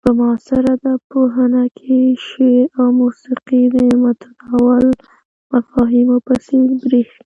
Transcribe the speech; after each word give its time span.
په 0.00 0.08
معاصر 0.18 0.62
ادب 0.74 1.00
پوهنه 1.12 1.62
کې 1.78 1.98
شعر 2.26 2.64
او 2.78 2.86
موسيقي 3.00 3.62
د 3.74 3.76
متداول 4.02 4.86
مفاهيمو 5.52 6.16
په 6.26 6.34
څير 6.44 6.70
بريښي. 6.82 7.20